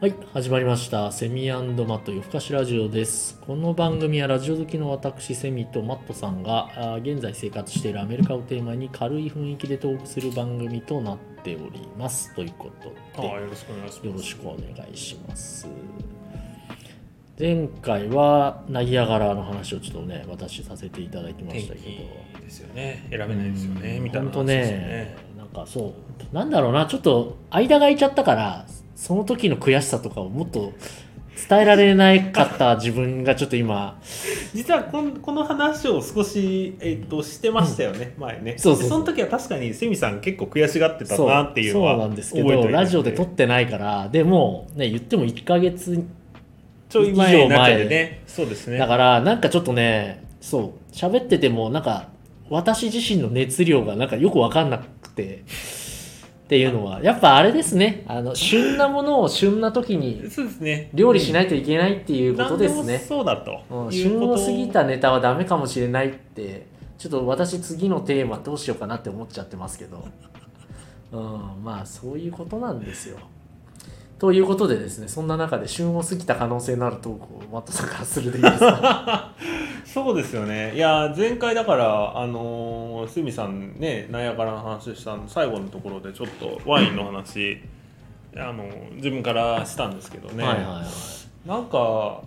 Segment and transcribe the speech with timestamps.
[0.00, 1.12] はい、始まりました。
[1.12, 3.38] セミマット夜更かしラジオです。
[3.46, 12.34] この番組はラジオ好きの私、セミとマットさんが現在生活しているアメリカをテーマに軽い雰囲気でトークする番組となっております。
[12.34, 14.06] ということで、よろしくお願いします。
[14.06, 15.68] よろしくお願いします。
[17.38, 21.86] 前回はナイアガラの話をちょっとね、私させていただきま天したけど。
[22.38, 23.06] 気ですよね。
[23.10, 23.96] 選べないですよね。
[23.98, 25.92] うんみたいなほんと話ですよねなんかそ
[26.32, 28.66] うなんだろうなちょっと間が空いちゃったから
[29.00, 30.74] その時の悔しさとかをもっと
[31.48, 33.98] 伝えられなかった自分がちょっと今
[34.52, 38.58] 実はこんこの話を少し、えっとしてましたよね、前ね。
[38.58, 46.04] そうその時は確かにセミさん結構悔しがってたなっていうのはそうなんですけどラジオで撮ってないからでもね言っても1ヶ月
[46.90, 48.22] ちょい前になっちゃってね。
[48.26, 48.76] そうですね。
[48.76, 52.10] だからなんかちょっとねそう喋っててもなんか
[52.50, 55.42] 私自身の熱量がなんかよく分かんなくて
[56.50, 58.02] っていうのはやっぱあれですね。
[58.08, 60.90] あの旬なものを旬な時にそうですね。
[60.92, 63.00] 料理しないといけないっていうことですね。
[63.22, 63.62] うだと。
[63.70, 63.92] うん。
[63.92, 66.66] 旬を過ぎたネタはダメかもしれないって
[66.98, 70.04] ちょっと私次のテーマどうしようかなって思っちゃってますけど、
[71.12, 73.18] うん、まあそういうことなんですよ。
[74.18, 79.34] ということでですねそんな中で旬を過ぎた可能性のあるトークをマットさんからするでいいですか？
[79.92, 80.74] そうですよね。
[80.74, 87.60] いや、前回だから、あのー、すみさんね、ナイアガラの話したの最後のところで、ちょっとワインの話、
[88.36, 90.44] あの自分からしたんですけどね。
[90.44, 90.84] はいはいはい
[91.46, 92.22] なんか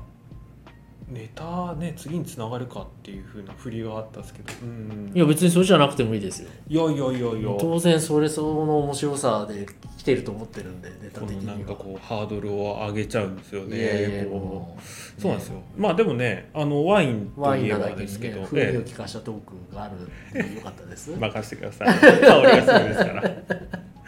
[1.13, 4.53] ネタね次につながるかっていう風な振りがあったんですけど。
[4.63, 5.11] うん。
[5.13, 6.49] いや別にそれじゃなくてもいいですよ。
[6.67, 7.55] いやいやいやいや。
[7.59, 9.65] 当然それその面白さで
[9.97, 11.53] 来てると思ってるんでネタこ的には。
[11.53, 15.21] のなんかこうハードルを上げちゃうんですよねいやいやこもう。
[15.21, 21.13] そうなんですよ、まあでもねあのワインといえばですけど、にね風味をえ聞かしたトークがあるんでよかったです。
[21.13, 21.99] え 任せてください。
[21.99, 23.23] 香りがするですから。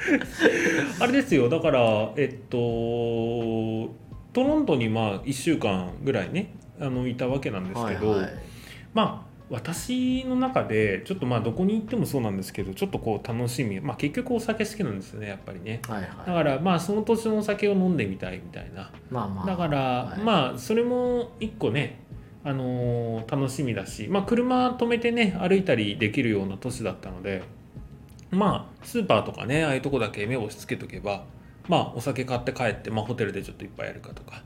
[1.00, 1.50] あれですよ。
[1.50, 3.94] だからえっと
[4.34, 8.34] トロントにまあ1週間ぐらいねあのいたわけなんですけど、はいはい。
[8.94, 15.82] まあ私の中でちょっとまあどこに行ってもそうなんですけどちょっとこう楽しみまあ結局お酒好きなんですよねやっぱりね。
[15.88, 16.44] はいだはい。
[16.44, 18.92] からまあその年のお酒を飲んでみたいみたいな。
[19.12, 22.00] まあまあだからはいまあそれも一個ね
[22.44, 27.44] あのー楽しみだしまあ車止めてね歩いたりできるような都市だったので
[28.32, 31.24] まあスーパーとかねああいうとこだけ目を押し付けとけば
[31.68, 34.44] まあお酒買って帰ってまあホテルでちょっといっぱいやるかとか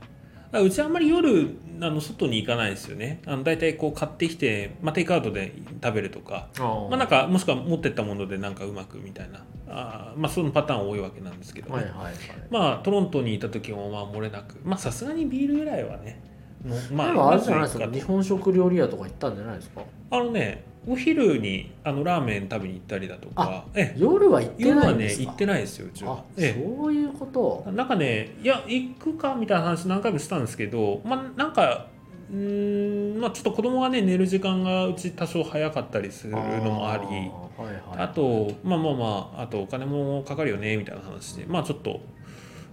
[0.52, 3.22] うちあんまり夜あの外に行かないですよね。
[3.26, 5.52] あの大体こう買ってきて、まあ、テイクアウトで
[5.82, 9.44] 食べるとかまあ、なんかもしくは持ってったものでなんかうまくみたいな。
[9.72, 11.76] あーまあそのパターン多いわけなんですけど、ね。
[11.76, 12.14] はいはいはい。
[12.50, 14.56] まあトロントにいた時もまあ漏れなく。
[14.64, 16.29] まあさすがにビールぐらいはね
[16.64, 19.82] のまでもあれじゃないですか日本食料理屋とか行ったんじゃないですか？
[20.10, 23.64] あのねお昼にあのラーメン食べに行ったりだとか。
[23.74, 23.98] ええ。
[23.98, 26.42] 夜は行って夜はいなんですかね行ってないですようちはそ
[26.86, 27.70] ういうこと？
[27.72, 31.86] なんかねいや行くかみたいな話何回もしたんですけどまあなんか
[32.30, 37.04] うーんまあちょっと子供がね寝る時間がうち多少早かったりするのもあり。
[37.04, 37.98] ーはいはい。
[37.98, 42.00] あとまあまあまああとお金もかかるよねみたいな話でまあちょっと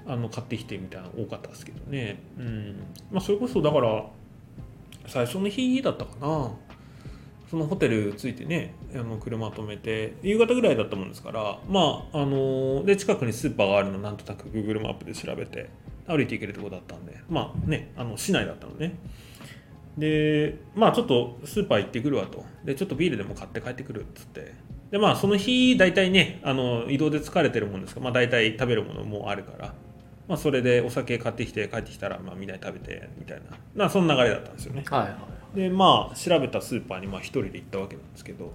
[0.07, 2.19] あの買ってきてみたいなの多かったですけどね。
[2.37, 2.75] うん。
[3.11, 4.05] まあそれこそだから
[5.07, 6.51] 最初の日だったかな。
[7.49, 15.69] そのホテル着いてねあの車止めて夕方ぐらいだったもんですからまああので近くにスーパーがあるのなんとなく Google マップで調べて
[16.07, 18.95] 歩いて行けるとこだったんでまあねあの市内だったのね。
[19.97, 22.43] でまあちょっとスーパー行ってくるわと。
[22.65, 24.53] でちょっとビールでも買って帰ってくるっつって。
[24.91, 29.73] でまあその日大体ねあの移動で疲れてるもんですから、まあ、大体食べるものもあるから、
[30.27, 33.45] まあ、それでお酒買ってきて帰ってきたら、まあ、みんなで食べてみたいな。
[33.75, 34.83] まあその流れだったんですよね。
[34.89, 35.07] はいは
[35.55, 35.57] い。
[35.57, 38.51] でまあ調べたスーパーにまあ一人で行ったわけなんですけど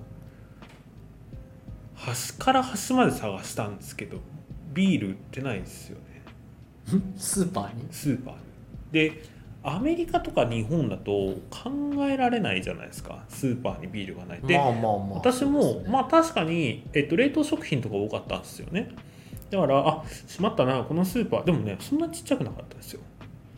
[1.95, 4.19] 端から端まで探したんですけど
[4.75, 5.99] ビール売ってないんですよ
[6.91, 6.97] ね。
[6.99, 7.87] んスーパーに？
[7.91, 8.41] スーパーに。
[8.93, 9.23] で
[9.65, 11.13] アメリカとか日本だと
[11.49, 11.71] 考
[12.09, 13.25] えられないじゃないですか。
[13.29, 14.41] スーパーにビールがない。
[14.43, 18.91] で、まあまあまあ私も、ねまあ確かに、えっと、冷凍食品とか多かったんですよね
[19.53, 20.83] だからあしまったな。
[20.83, 21.45] このスーパー。
[21.45, 23.01] でもねそんなちっちゃくなかったですよ。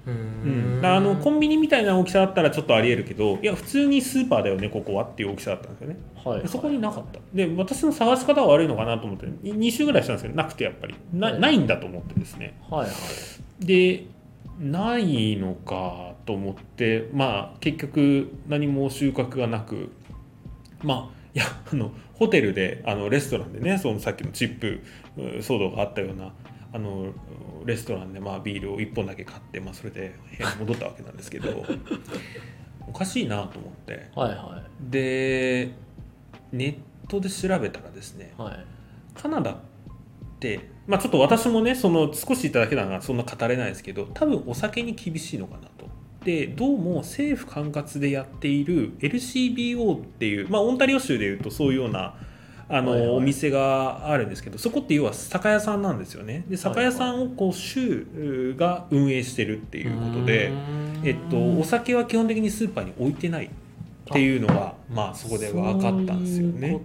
[0.06, 0.80] うん。
[0.82, 5.96] あのコンビニみたいな大きさだったらちょっとありえるけどいや普通にスーパーだよねここはっていう大きさだったんですよね。
[6.16, 6.42] はいはい。
[6.42, 7.20] でそこになかった。
[7.32, 10.94] で私の探し方は悪いのかなと思って2週ぐらいしたんですけどなくてやっぱり。
[11.12, 11.40] な,、はい。
[11.40, 12.58] ないんだと思ってですね。
[12.68, 13.64] はいはい。
[13.64, 14.06] で
[14.58, 19.90] ないのかと思ってまあ結局何も収穫がなく
[20.82, 24.82] まあいやあのホテルであのレストランでねそのさっきのチップ
[25.16, 26.32] う騒動があったような
[26.72, 27.12] あの
[27.64, 31.64] レストランでまあビールを1本だけ買って、まあ、それで部屋に戻ったわけなんですけど
[32.86, 34.10] おかしいなと思って。
[34.14, 35.72] はいはで
[36.52, 36.76] ネッ
[37.08, 38.64] トで調べたらですねいはい。
[39.14, 39.56] カナダ
[40.38, 45.88] で、まあ、ちょっと私もねその少しいただけならそんな語れないですけど多分お酒に厳しいのかなと。
[46.24, 52.14] でどうも政府管轄でやっている LCBO っていう、まあ、オンタリオ州でいうとそういうような
[52.68, 53.08] あの、はいはい。
[53.16, 56.44] お店があるんですけどそこって要は酒屋さんなんですよね。
[56.48, 60.50] で酒屋さんをこう州が運営してるっていうことで、
[61.04, 63.50] えっと、お酒は基本的にスーパーに置いてないっ
[64.12, 66.80] ていうのがまあそこで分かったんですよね。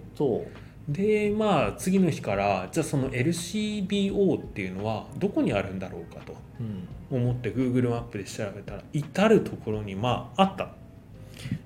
[0.88, 6.36] でまあ次の日からじゃあその LCBO っていうのはどこにあるんだろうかと
[7.10, 10.70] 思って Google マップで調べたら至る所にまああった。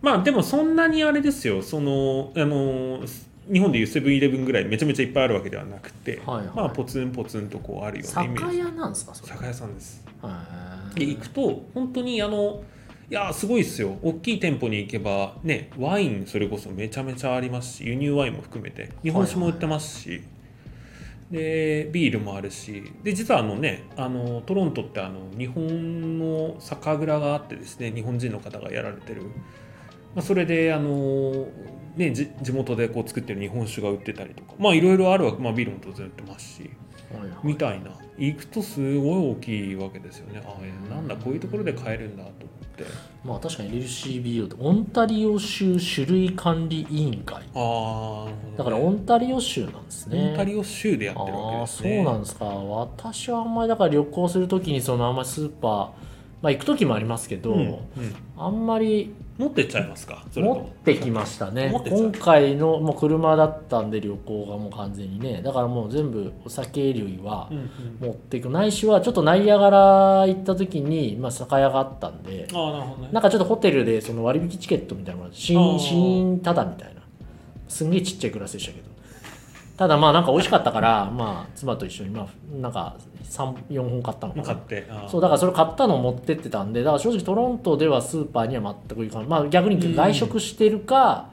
[0.01, 1.63] まあでもそんなにあれですよ。
[1.63, 3.01] そのあの
[3.53, 6.57] 日本でいうセブンイレブンぐらいめちゃめちゃいっぱいあるわけではなくて、はいはい。
[6.57, 8.45] まあポツンポツンとこうあるようなイメージ。
[8.45, 9.33] 酒屋なんですかそれ。
[9.33, 10.05] 酒屋さんです。
[10.95, 12.63] で行くと本当にあの
[13.11, 13.99] いやーすごいですよ。
[14.03, 20.23] 大きい店舗に行けばねワインそれこそめちゃめちゃありますし輸入ワインも含めて日本酒も売ってますし、
[21.31, 29.23] でビールもあるしで実はあのねあのトロントってあの日本の酒蔵があってですね日本人の方がやられてる、
[30.15, 31.47] まあ、それであの
[31.97, 36.71] ねじ地元でこう作ってる日本酒が売ってたりとかまあいろいろあるわけ、まあ、ビールも当然売ってますし
[37.13, 37.39] はいはい。
[37.43, 37.91] みたいな。
[38.17, 40.41] 行くとすごい大きいわけですよね。
[40.45, 42.39] あえなんだこういうところで買えるんだと思っ
[42.77, 42.85] て。
[43.25, 47.43] まあ確かに LCBO ってオンタリオ州種類管理委員会。
[47.55, 50.31] ああだからオンタリオ州なんですね。
[50.31, 52.45] オンタリオ州でやってるわけああそうですねなんですか。
[52.45, 56.14] 私はあんまりだから旅行するときにそのあんまりスーパー
[56.45, 57.81] まあ行く時もありますけど、うんうん。
[58.37, 60.25] あんまり持ってっちゃいますか？
[60.37, 61.73] 持ってきましたね。
[61.89, 65.41] 今回のもう車だったんで旅行がもう完全にね。
[65.43, 67.69] だからもう全部お酒類はうんうん。
[68.09, 68.51] 持っていく。
[68.51, 73.09] ないしはちょっとナイアガラ行った時に、まあ、酒屋があったんでああなるほどね。
[73.11, 75.63] なんかちょっとホテルでその割引チケットみたいなのが試あー。
[75.63, 77.01] 飲試飲ただみたいな。
[77.69, 78.94] すんげえちっちゃいグラスでしたけど
[79.77, 84.45] ただまあなんか美味しかったからまあ妻と一緒にまあなんか34本買ったのかな。
[84.45, 91.29] 買ってそうだからそれ買ったのを持ってってたんでだから正直トロントではスーパーには全く行かないまあ逆に外食してるか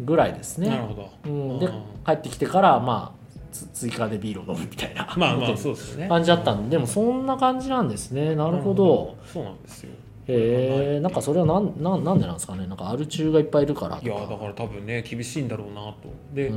[0.00, 1.10] ぐらいですね、なるほど。
[1.24, 1.68] うん、で
[2.04, 5.06] あ帰ってきてからまあつ追加でビールを飲むみたいな。
[5.06, 9.90] ーまあまあそうですよね感じだったんででもそんな感じなんですねなるほど、そうなんですよ
[10.26, 12.66] へえんかそれはなんなんなんでなんですかね。
[12.66, 15.96] なんかアル中がいっぱいいるからいやだから多分ね厳しいんだろうなと。
[16.32, 16.50] で、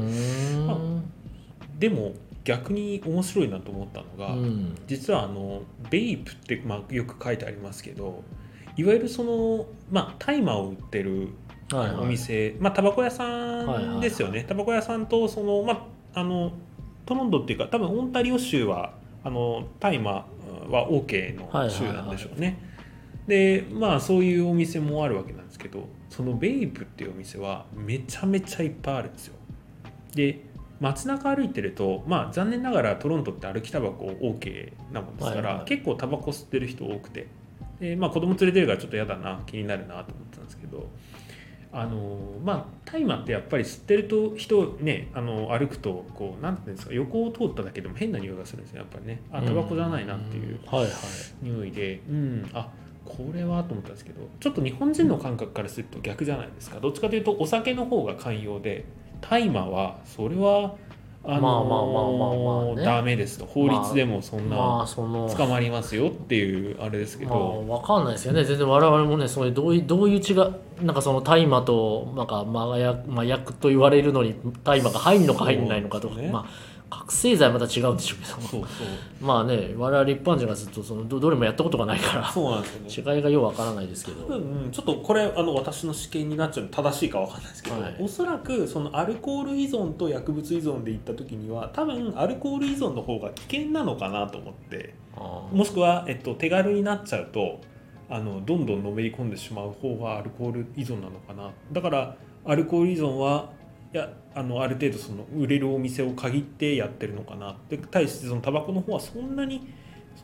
[0.65, 0.77] まあ
[1.77, 4.77] でも逆に面白いなと思ったのが、うん。
[4.87, 8.23] 実はあのベイプって、まあ、よく書いてありますけど
[8.77, 11.29] いわゆるそのまあ大麻を売ってる
[11.71, 11.99] はいはい。
[11.99, 16.53] お店、まあタバコ屋さんですよね、タバコ屋さんとそのまああの
[17.05, 18.93] トロントっていうか多分オンタリオ州は
[19.23, 20.25] あの大麻
[20.69, 22.57] は OK の州なんでしょうね、
[23.27, 29.35] でまあそういうお店もあるわけなんですけどそのベイプっていうお店はめちゃめちゃいっぱいあるんですよ。
[30.15, 30.45] で
[30.79, 37.27] 街中歩いてるとまあ残念ながらトロントって歩きタバコ OK なもんですから、結構タバコ吸ってる人多くて。
[37.79, 40.87] で、まあ、子供連れてるからちょっと嫌だな気になるなと思ってたんですけど
[41.71, 49.21] あのまあ大麻ってやっぱり吸ってると人ねあの歩くとこうなんていうんですか横を通っただけでも変な匂いがするんですよやっぱりね。
[49.31, 50.91] あタバコじゃないなっていうはいはい。
[51.41, 52.49] 匂いでうん。
[52.53, 52.69] あ
[53.17, 56.79] これはと思ったんですけどちょっと日本人の感覚からすると逆じゃないですか。
[56.79, 58.85] どっちかというとお酒の方が寛容で
[59.21, 60.75] 大麻はそれは
[61.23, 62.85] あのまあまあまあまあまあね。
[62.85, 63.45] ダメですと。
[63.45, 68.45] 法律でもそんまな捕まりますよっていうあれですけまあ、ど、わかんないですよね。
[68.45, 76.29] 全然我々もねそういうどういうどういう違うなんかその大麻となんか麻薬麻薬と言われるのに大麻が入るのか入んないのかとか、ね。
[76.31, 78.41] まあ覚醒剤はまた違うんでしょうけど。
[78.47, 78.87] そうそう。
[79.21, 82.31] まあね我々一般人がずっとそのどどれもやったことがないから。
[82.31, 83.17] そうなんですよね。
[83.17, 87.97] 違いがようわからないですけど、多分ちょっとこれあの私の試験になっちゃうの正しいかわかんないですけど、はい。
[87.99, 94.95] おそらくそのアルコール依存と薬物依存で言った時には多分アルコール依存の方が危険なのかなと思って。
[95.51, 97.59] もしくは、えっと、手軽になっちゃうと
[98.07, 101.49] あのどんどんのめり込んでしまう方がアルコール依存なのかな。
[101.71, 102.15] だから
[102.45, 103.49] アルコール依存は
[103.93, 109.73] いやあのある程度その売れるお店を限ってやってるのかなで対してそのタバコの方はそんなに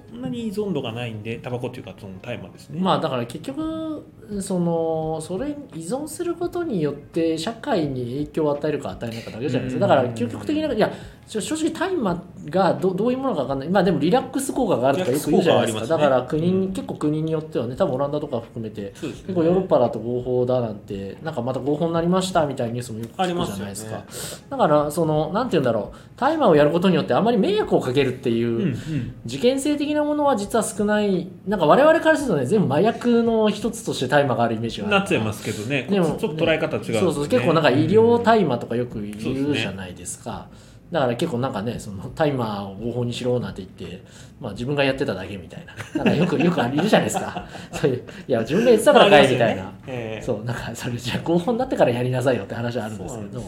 [0.09, 2.79] そんなに依存度がないんでタバコっていうかその大麻ですね。
[2.81, 4.05] まあだから結局
[4.41, 9.87] そのそれに依存することによって社会に影響を与えるか与えないかだけじゃないですか。
[9.87, 10.91] だから究極的ないや
[11.27, 13.69] 正直大麻がどどういうものか分かんない。
[13.69, 15.81] まあでもリラックス効果があるとかよく言うじゃないですか。
[15.83, 15.87] ね。
[15.87, 16.73] だから国に、うん。
[16.73, 18.91] 結構国によってはね多分オランダとか含めてね。
[19.01, 23.95] 結構ヨーロッパだと合法だなんてなんかまた合法になりましたみたいなニュースもよく聞くじゃないですか。
[23.95, 25.97] ありますだからそのなんて言うんだろう。
[26.17, 29.15] 大麻をやることによってあまり迷惑をかけるっていう、うんうん。
[29.25, 31.29] 事件性的なものは実は少ない。
[31.47, 35.87] なんか我々からするとね全部麻薬の一つとして大麻があるイメージがなっちゃいますけどね。
[35.89, 40.47] でもちょっと捉え方違うそうそう結構なんか医療大麻とかよくそう言うじゃないですか
[40.93, 44.03] だから結構なんかねそのタイマーを合法にしろなんて言って、
[44.39, 46.03] まあ、自分がやってただけみたいな。
[46.03, 47.47] なんかよく よくあるじゃないですか。
[47.71, 50.23] そういういや自分がやってたからかいみたいな、ええ。
[50.23, 53.41] そうなんかそれじゃあ合法になってからやりなさいよって話はあるんですけど。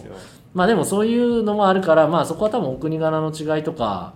[0.55, 4.15] まあでもそういうのもあるからまあそこは多分お国柄の違いとか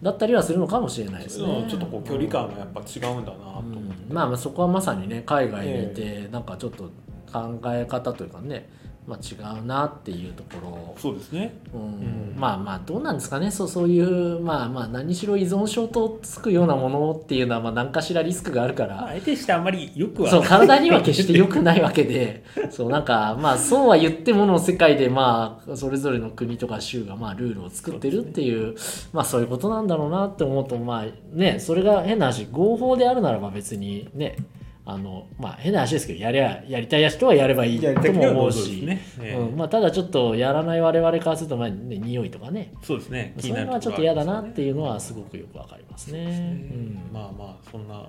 [0.00, 1.66] だったりはするのかもしれないですね。
[1.68, 4.14] ちょっとこう距離感がやっぱ違うんだなとうん。
[4.14, 6.84] まあまあそこはまさにね海外にいてなんかちょっと
[7.30, 8.70] 考え方というかね、
[9.06, 11.54] まあ、違うなっていうとこそうですね。
[11.74, 11.86] ろ、うん。
[11.86, 12.34] うん。
[12.38, 13.50] まあまあどうなんですかね。
[13.50, 22.44] そうそういうまあまあ何しろ依存症とつくようなものっていうのはまあ何かしらリスクがあるから、まあ、得てしてあんまりよくはそう体には決して良くないわけで。
[22.70, 28.74] そうなんかまあそうは言ってもの世界でまあそれぞれの国とか州がまあルールを作ってるっていう
[29.12, 31.06] まあそういうことなんだろうなって思うとまあ
[31.36, 34.36] ねそれが変な話合法であるならば別にね
[34.86, 42.72] あのまあ変な話ですけどやりゃやりたい人はやればいいとも思うし、ねええうんまあ、ただちょっとやらない我々からするとまあ、ね、匂いとかね。
[42.82, 43.34] そうですね。
[43.38, 46.68] そういうのはちょっと嫌だなっていうのはすごくよくわかりますね。
[46.70, 47.10] うん。
[47.12, 48.06] まあまあそんな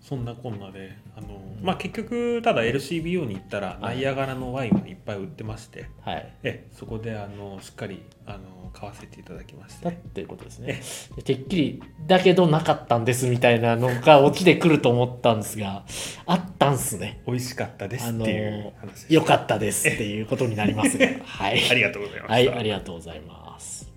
[0.00, 6.34] そんなこんなであの、まあ結局ただ LCBO に行ったらナイアガラのワインがいっぱい売ってまして、はい。
[6.42, 8.38] えそこであのしっかりあの
[8.72, 10.80] 買わせていただきましてだっていうことですね。
[11.24, 15.84] てっきりだけどなかったんですみたいなのが起きてくると思ったんですが
[16.26, 17.20] あったんすね。
[17.26, 23.87] 美味しかったですっていう話よかったですっていうことになりますがはい、 ありがとうございましたはい、ありがとうございます。